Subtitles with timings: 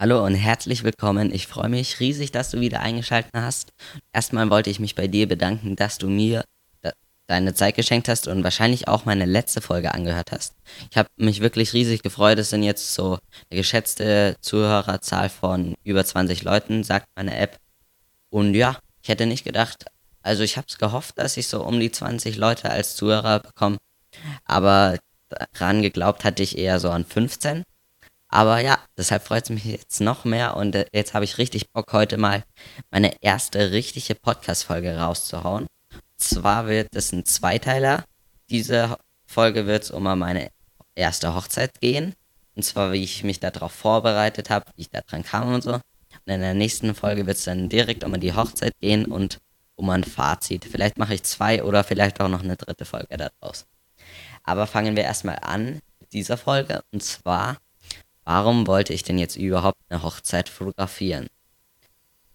[0.00, 1.34] Hallo und herzlich willkommen.
[1.34, 3.72] Ich freue mich riesig, dass du wieder eingeschaltet hast.
[4.12, 6.44] Erstmal wollte ich mich bei dir bedanken, dass du mir
[7.26, 10.54] deine Zeit geschenkt hast und wahrscheinlich auch meine letzte Folge angehört hast.
[10.88, 12.38] Ich habe mich wirklich riesig gefreut.
[12.38, 13.18] Es sind jetzt so
[13.50, 17.58] eine geschätzte Zuhörerzahl von über 20 Leuten, sagt meine App.
[18.30, 19.86] Und ja, ich hätte nicht gedacht,
[20.22, 23.78] also ich habe es gehofft, dass ich so um die 20 Leute als Zuhörer bekomme.
[24.44, 24.96] Aber
[25.28, 27.64] daran geglaubt hatte ich eher so an 15.
[28.28, 31.70] Aber ja, deshalb freut es mich jetzt noch mehr und äh, jetzt habe ich richtig
[31.72, 32.44] Bock, heute mal
[32.90, 35.66] meine erste richtige Podcast-Folge rauszuhauen.
[36.18, 38.04] Zwar wird es ein Zweiteiler.
[38.50, 40.50] Diese Folge wird es um meine
[40.94, 42.14] erste Hochzeit gehen.
[42.54, 45.74] Und zwar, wie ich mich darauf vorbereitet habe, wie ich da dran kam und so.
[45.74, 45.82] Und
[46.26, 49.38] in der nächsten Folge wird es dann direkt um die Hochzeit gehen und
[49.76, 50.64] um ein Fazit.
[50.64, 53.64] Vielleicht mache ich zwei oder vielleicht auch noch eine dritte Folge daraus.
[54.42, 56.82] Aber fangen wir erstmal an mit dieser Folge.
[56.92, 57.58] Und zwar,
[58.28, 61.28] warum wollte ich denn jetzt überhaupt eine Hochzeit fotografieren?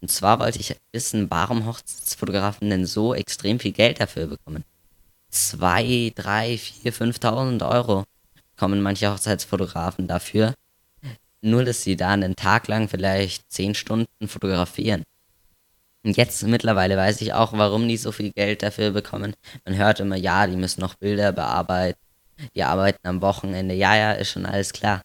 [0.01, 4.63] Und zwar wollte ich wissen, warum Hochzeitsfotografen denn so extrem viel Geld dafür bekommen.
[5.29, 8.05] Zwei, drei, vier, 5.000 Euro
[8.55, 10.55] bekommen manche Hochzeitsfotografen dafür.
[11.41, 15.03] Nur, dass sie da einen Tag lang vielleicht zehn Stunden fotografieren.
[16.03, 19.35] Und jetzt mittlerweile weiß ich auch, warum die so viel Geld dafür bekommen.
[19.63, 21.99] Man hört immer, ja, die müssen noch Bilder bearbeiten,
[22.55, 23.75] die arbeiten am Wochenende.
[23.75, 25.03] Ja, ja, ist schon alles klar.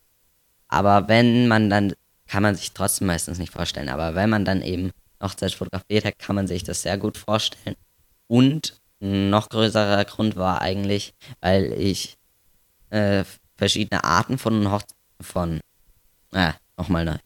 [0.68, 1.94] Aber wenn man dann
[2.28, 3.88] kann man sich trotzdem meistens nicht vorstellen.
[3.88, 7.74] Aber wenn man dann eben Hochzeit fotografiert hat, kann man sich das sehr gut vorstellen.
[8.28, 12.16] Und ein noch größerer Grund war eigentlich, weil ich
[12.90, 13.24] äh,
[13.56, 15.60] verschiedene Arten von Hochzeit von
[16.32, 17.16] äh, nochmal neu.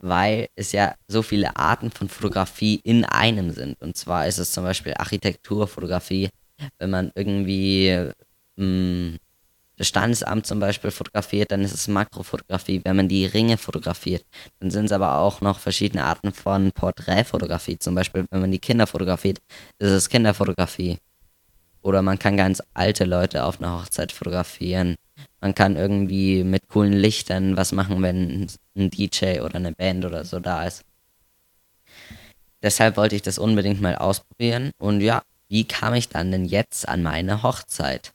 [0.00, 3.80] Weil es ja so viele Arten von Fotografie in einem sind.
[3.82, 6.30] Und zwar ist es zum Beispiel Architekturfotografie,
[6.78, 8.10] wenn man irgendwie
[8.56, 9.18] mh, mm,
[9.78, 12.80] das Standesamt zum Beispiel fotografiert, dann ist es Makrofotografie.
[12.84, 14.24] Wenn man die Ringe fotografiert,
[14.58, 17.78] dann sind es aber auch noch verschiedene Arten von Porträtfotografie.
[17.78, 19.38] Zum Beispiel, wenn man die Kinder fotografiert,
[19.78, 20.98] ist es Kinderfotografie.
[21.80, 24.96] Oder man kann ganz alte Leute auf einer Hochzeit fotografieren.
[25.40, 30.24] Man kann irgendwie mit coolen Lichtern was machen, wenn ein DJ oder eine Band oder
[30.24, 30.84] so da ist.
[32.62, 34.72] Deshalb wollte ich das unbedingt mal ausprobieren.
[34.78, 38.12] Und ja, wie kam ich dann denn jetzt an meine Hochzeit?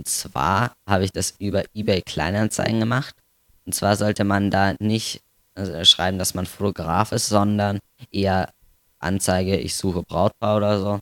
[0.00, 3.14] Und zwar habe ich das über eBay Kleinanzeigen gemacht.
[3.66, 5.20] Und zwar sollte man da nicht
[5.54, 7.80] also schreiben, dass man Fotograf ist, sondern
[8.10, 8.50] eher
[8.98, 11.00] Anzeige, ich suche Brautpaar oder so.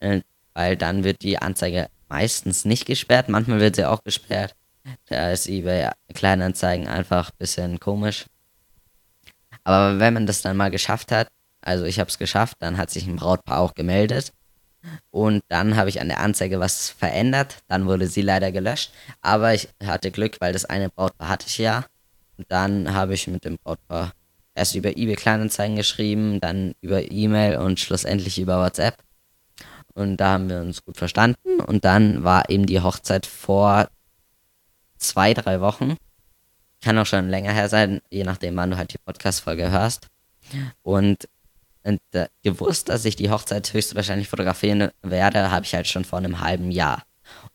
[0.00, 0.20] Äh,
[0.52, 4.54] weil dann wird die Anzeige meistens nicht gesperrt, manchmal wird sie auch gesperrt.
[5.06, 8.26] Da ist eBay Kleinanzeigen einfach ein bisschen komisch.
[9.62, 11.28] Aber wenn man das dann mal geschafft hat,
[11.62, 14.30] also ich habe es geschafft, dann hat sich ein Brautpaar auch gemeldet
[15.10, 17.58] und dann habe ich an der Anzeige was verändert.
[17.68, 18.92] Dann wurde sie leider gelöscht.
[19.20, 21.84] Aber ich hatte Glück, weil das eine Brautpaar hatte ich ja.
[22.36, 24.12] Und dann habe ich mit dem Brautpaar
[24.54, 28.96] erst über eBay Kleinanzeigen geschrieben, dann über E-Mail und schlussendlich über WhatsApp.
[29.94, 31.60] Und da haben wir uns gut verstanden.
[31.60, 33.88] Und dann war eben die Hochzeit vor
[34.98, 35.96] zwei, drei Wochen.
[36.82, 40.08] Kann auch schon länger her sein, je nachdem, wann du halt die Podcast-Folge hörst.
[40.82, 41.28] Und
[41.84, 46.18] und äh, gewusst, dass ich die Hochzeit höchstwahrscheinlich fotografieren werde, habe ich halt schon vor
[46.18, 47.02] einem halben Jahr.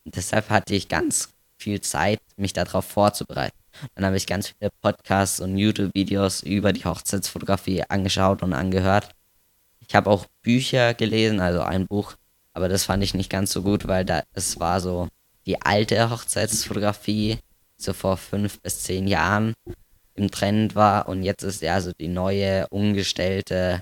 [0.05, 3.57] Und deshalb hatte ich ganz viel Zeit, mich darauf vorzubereiten.
[3.95, 9.09] Dann habe ich ganz viele Podcasts und YouTube-Videos über die Hochzeitsfotografie angeschaut und angehört.
[9.87, 12.13] Ich habe auch Bücher gelesen, also ein Buch,
[12.53, 15.07] aber das fand ich nicht ganz so gut, weil da es war so
[15.45, 17.39] die alte Hochzeitsfotografie,
[17.77, 19.53] so vor fünf bis zehn Jahren
[20.13, 23.79] im Trend war und jetzt ist ja so die neue, umgestellte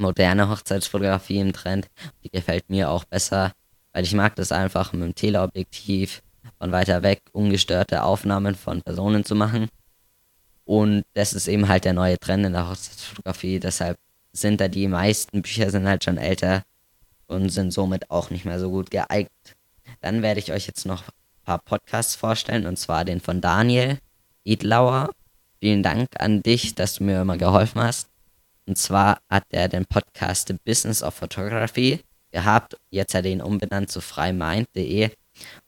[0.00, 1.88] moderne Hochzeitsfotografie im Trend.
[2.24, 3.52] Die gefällt mir auch besser,
[3.92, 6.22] weil ich mag das einfach mit dem Teleobjektiv
[6.58, 9.68] von weiter weg ungestörte Aufnahmen von Personen zu machen.
[10.64, 13.60] Und das ist eben halt der neue Trend in der Hochzeitsfotografie.
[13.60, 13.98] Deshalb
[14.32, 16.62] sind da die meisten Bücher sind halt schon älter
[17.26, 19.56] und sind somit auch nicht mehr so gut geeignet.
[20.00, 23.98] Dann werde ich euch jetzt noch ein paar Podcasts vorstellen und zwar den von Daniel
[24.44, 25.10] Idlauer.
[25.60, 28.09] Vielen Dank an dich, dass du mir immer geholfen hast.
[28.66, 32.76] Und zwar hat er den Podcast The Business of Photography gehabt.
[32.90, 35.10] Jetzt hat er ihn umbenannt zu freimind.de.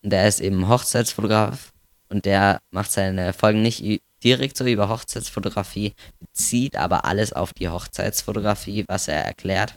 [0.02, 1.72] Und er ist eben Hochzeitsfotograf
[2.08, 7.68] und der macht seine Folgen nicht direkt so über Hochzeitsfotografie, bezieht aber alles auf die
[7.68, 9.76] Hochzeitsfotografie, was er erklärt.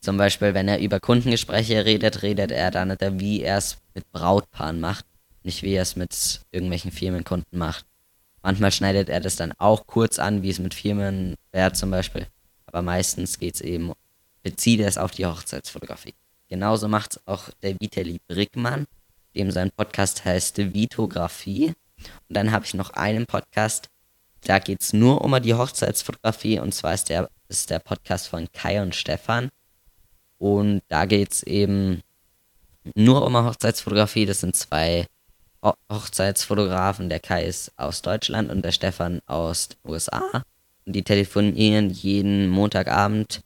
[0.00, 4.80] Zum Beispiel, wenn er über Kundengespräche redet, redet er dann wie er es mit Brautpaaren
[4.80, 5.06] macht,
[5.42, 7.86] nicht wie er es mit irgendwelchen Firmenkunden macht.
[8.44, 12.28] Manchmal schneidet er das dann auch kurz an, wie es mit Firmen wäre zum Beispiel.
[12.66, 13.92] Aber meistens geht es eben,
[14.44, 16.14] bezieht er es auf die Hochzeitsfotografie.
[16.48, 18.86] Genauso macht es auch der Vitali Brickmann,
[19.34, 21.72] dem sein Podcast heißt Vitografie.
[22.28, 23.88] Und dann habe ich noch einen Podcast
[24.44, 28.46] da geht es nur um die Hochzeitsfotografie und zwar ist der, ist der Podcast von
[28.52, 29.50] Kai und Stefan.
[30.38, 32.02] Und da geht es eben
[32.94, 34.26] nur um Hochzeitsfotografie.
[34.26, 35.06] Das sind zwei
[35.90, 37.08] Hochzeitsfotografen.
[37.08, 40.44] Der Kai ist aus Deutschland und der Stefan aus den USA.
[40.86, 43.42] Die telefonieren jeden Montagabend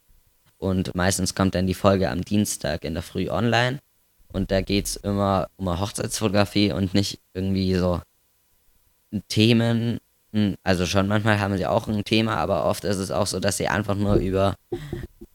[0.58, 3.78] und meistens kommt dann die Folge am Dienstag in der Früh online.
[4.32, 8.00] Und da geht es immer um Hochzeitsfotografie und nicht irgendwie so
[9.28, 10.00] Themen.
[10.62, 13.56] Also schon manchmal haben sie auch ein Thema, aber oft ist es auch so, dass
[13.56, 14.56] sie einfach nur über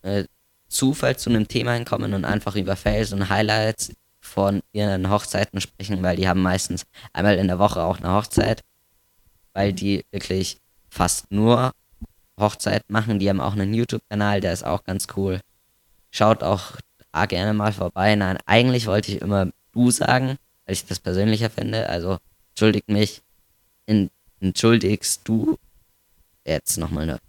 [0.03, 0.25] äh,
[0.67, 3.93] Zufall zu einem Thema hinkommen und einfach über Fails und Highlights
[4.33, 8.61] von ihren Hochzeiten sprechen, weil die haben meistens einmal in der Woche auch eine Hochzeit,
[9.53, 10.57] weil die wirklich
[10.89, 11.73] fast nur
[12.39, 13.19] Hochzeit machen.
[13.19, 15.39] Die haben auch einen YouTube-Kanal, der ist auch ganz cool.
[16.09, 16.77] Schaut auch
[17.11, 18.15] ah, gerne mal vorbei.
[18.15, 21.87] Nein, eigentlich wollte ich immer du sagen, weil ich das persönlicher finde.
[21.87, 22.17] Also
[22.49, 23.21] entschuldigt mich.
[24.39, 25.57] Entschuldigst du
[26.45, 27.19] jetzt nochmal eine.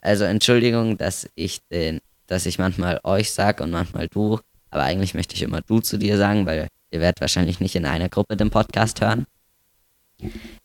[0.00, 4.38] Also Entschuldigung, dass ich den dass ich manchmal euch sage und manchmal du,
[4.70, 7.86] aber eigentlich möchte ich immer du zu dir sagen, weil ihr werdet wahrscheinlich nicht in
[7.86, 9.26] einer Gruppe den Podcast hören.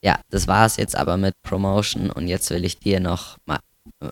[0.02, 3.60] Ja, das war es jetzt aber mit Promotion und jetzt will ich dir noch mal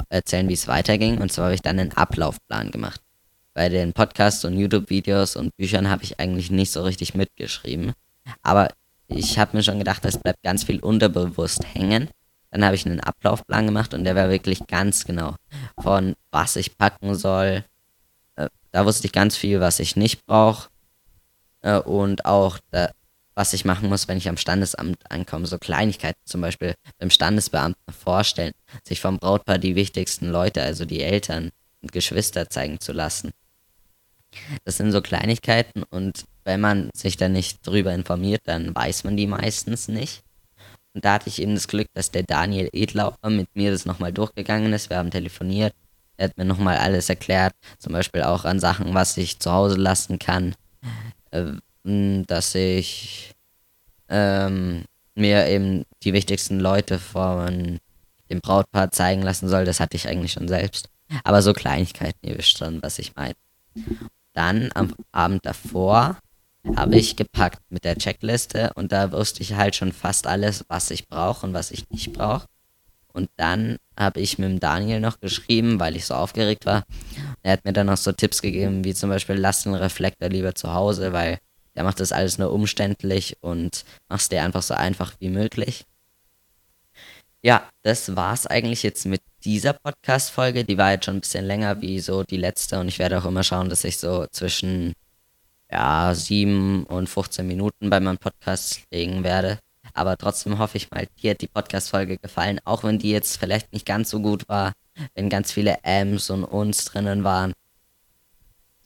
[0.09, 1.19] erzählen, wie es weiterging.
[1.19, 3.01] Und zwar habe ich dann einen Ablaufplan gemacht.
[3.53, 7.93] Bei den Podcasts und YouTube-Videos und Büchern habe ich eigentlich nicht so richtig mitgeschrieben.
[8.43, 8.69] Aber
[9.07, 12.09] ich habe mir schon gedacht, es bleibt ganz viel unterbewusst hängen.
[12.51, 15.35] Dann habe ich einen Ablaufplan gemacht und der war wirklich ganz genau.
[15.81, 17.65] Von was ich packen soll.
[18.71, 20.69] Da wusste ich ganz viel, was ich nicht brauche.
[21.61, 22.91] Äh, und auch, da,
[23.35, 25.45] was ich machen muss, wenn ich am Standesamt ankomme.
[25.45, 28.53] So Kleinigkeiten zum Beispiel beim Standesbeamten vorstellen,
[28.83, 31.51] sich vom Brautpaar die wichtigsten Leute, also die Eltern
[31.81, 33.31] und Geschwister zeigen zu lassen.
[34.63, 39.17] Das sind so Kleinigkeiten und wenn man sich da nicht drüber informiert, dann weiß man
[39.17, 40.23] die meistens nicht.
[40.93, 44.11] Und da hatte ich eben das Glück, dass der Daniel Edlauer mit mir das nochmal
[44.11, 44.89] durchgegangen ist.
[44.89, 45.73] Wir haben telefoniert.
[46.21, 47.53] Er hat mir nochmal alles erklärt.
[47.79, 50.53] Zum Beispiel auch an Sachen, was ich zu Hause lassen kann.
[51.31, 51.53] Äh,
[51.83, 53.33] dass ich
[54.07, 54.83] ähm,
[55.15, 57.79] mir eben die wichtigsten Leute von
[58.29, 59.65] dem Brautpaar zeigen lassen soll.
[59.65, 60.89] Das hatte ich eigentlich schon selbst.
[61.23, 63.33] Aber so Kleinigkeiten, ihr wisst schon, was ich meine.
[64.33, 66.19] Dann am Abend davor
[66.75, 70.91] habe ich gepackt mit der Checkliste und da wusste ich halt schon fast alles, was
[70.91, 72.45] ich brauche und was ich nicht brauche.
[73.13, 76.83] Und dann habe ich mit dem Daniel noch geschrieben, weil ich so aufgeregt war.
[77.43, 80.55] Er hat mir dann noch so Tipps gegeben, wie zum Beispiel, lass den Reflektor lieber
[80.55, 81.39] zu Hause, weil
[81.75, 85.85] der macht das alles nur umständlich und machst dir einfach so einfach wie möglich.
[87.43, 90.63] Ja, das war's eigentlich jetzt mit dieser Podcast-Folge.
[90.63, 93.25] Die war jetzt schon ein bisschen länger wie so die letzte und ich werde auch
[93.25, 94.93] immer schauen, dass ich so zwischen
[95.71, 99.57] ja, 7 und 15 Minuten bei meinem Podcast legen werde.
[99.93, 103.73] Aber trotzdem hoffe ich mal, dir hat die Podcast-Folge gefallen, auch wenn die jetzt vielleicht
[103.73, 104.73] nicht ganz so gut war,
[105.15, 107.53] wenn ganz viele Ms und Uns drinnen waren.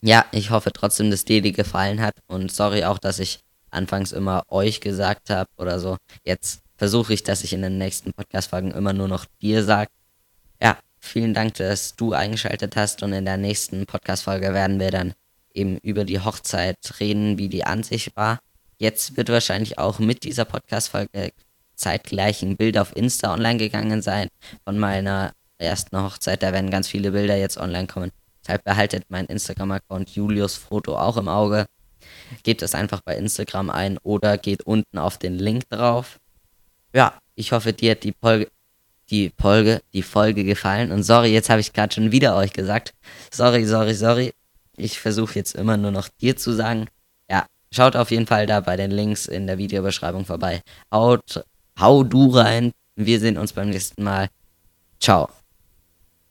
[0.02, 3.40] Ja, ich hoffe trotzdem, dass dir die gefallen hat und sorry auch, dass ich
[3.72, 5.98] anfangs immer euch gesagt habe oder so.
[6.24, 9.90] Jetzt versuche ich, dass ich in den nächsten Podcast-Folgen immer nur noch dir sage.
[10.62, 15.14] Ja, vielen Dank, dass du eingeschaltet hast und in der nächsten Podcast-Folge werden wir dann
[15.54, 18.40] eben über die Hochzeit reden, wie die an sich war.
[18.78, 21.32] Jetzt wird wahrscheinlich auch mit dieser Podcast-Folge
[21.76, 24.30] zeitgleich ein Bild auf Insta online gegangen sein
[24.64, 26.44] von meiner ersten Hochzeit.
[26.44, 28.12] Da werden ganz viele Bilder jetzt online kommen.
[28.44, 31.66] Deshalb behaltet mein Instagram-Account Julius Foto auch im Auge.
[32.44, 36.20] Gebt es einfach bei Instagram ein oder geht unten auf den Link drauf.
[36.94, 38.50] Ja, ich hoffe, dir hat die Folge,
[39.10, 40.92] die Folge, die Folge gefallen.
[40.92, 42.94] Und sorry, jetzt habe ich gerade schon wieder euch gesagt.
[43.32, 44.34] Sorry, sorry, sorry.
[44.78, 46.88] Ich versuche jetzt immer nur noch dir zu sagen.
[47.76, 50.62] Schaut auf jeden Fall da bei den Links in der Videobeschreibung vorbei.
[50.94, 51.44] Haut,
[51.78, 52.72] hau du rein.
[52.96, 54.30] Wir sehen uns beim nächsten Mal.
[55.02, 55.28] Ciao.